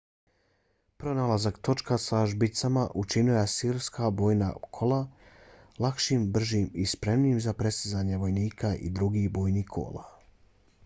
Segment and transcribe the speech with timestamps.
[1.01, 4.97] pronalazak točka sa žbicama učinio je asirska bojna kola
[5.85, 10.07] lakšim bržim i spremnijim za prestizanje vojnika i drugih bojnih kola